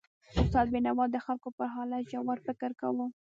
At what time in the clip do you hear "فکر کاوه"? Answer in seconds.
2.47-3.05